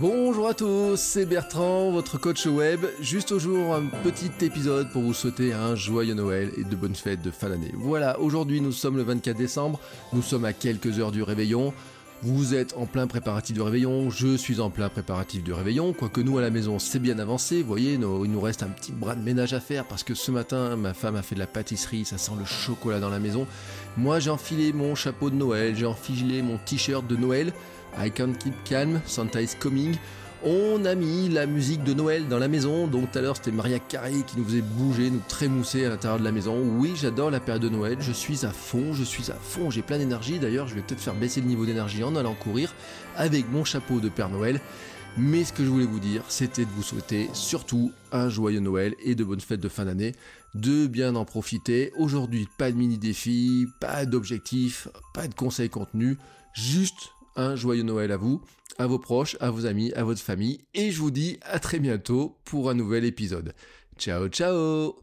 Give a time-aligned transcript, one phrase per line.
[0.00, 2.86] Bonjour à tous, c'est Bertrand, votre coach web.
[3.00, 6.94] Juste au jour, un petit épisode pour vous souhaiter un joyeux Noël et de bonnes
[6.94, 7.72] fêtes de fin d'année.
[7.74, 9.80] Voilà, aujourd'hui nous sommes le 24 décembre,
[10.12, 11.74] nous sommes à quelques heures du réveillon.
[12.22, 16.20] Vous êtes en plein préparatif du réveillon, je suis en plein préparatif du réveillon, quoique
[16.20, 19.14] nous à la maison c'est bien avancé, vous voyez, il nous reste un petit bras
[19.14, 22.04] de ménage à faire parce que ce matin ma femme a fait de la pâtisserie,
[22.04, 23.46] ça sent le chocolat dans la maison.
[23.96, 27.52] Moi j'ai enfilé mon chapeau de Noël, j'ai enfilé mon t-shirt de Noël,
[27.96, 29.94] I can't keep calm, Santa is coming.
[30.44, 33.50] On a mis la musique de Noël dans la maison, donc tout à l'heure c'était
[33.50, 36.62] Maria Carey qui nous faisait bouger, nous trémousser à l'intérieur de la maison.
[36.78, 39.82] Oui, j'adore la période de Noël, je suis à fond, je suis à fond, j'ai
[39.82, 40.38] plein d'énergie.
[40.38, 42.72] D'ailleurs, je vais peut-être faire baisser le niveau d'énergie en allant courir
[43.16, 44.60] avec mon chapeau de Père Noël.
[45.16, 48.94] Mais ce que je voulais vous dire, c'était de vous souhaiter surtout un joyeux Noël
[49.02, 50.14] et de bonnes fêtes de fin d'année,
[50.54, 51.90] de bien en profiter.
[51.96, 56.16] Aujourd'hui, pas de mini défi, pas d'objectif, pas de conseils contenus,
[56.52, 58.40] juste un joyeux Noël à vous,
[58.78, 61.80] à vos proches, à vos amis, à votre famille, et je vous dis à très
[61.80, 63.54] bientôt pour un nouvel épisode.
[63.98, 64.98] Ciao ciao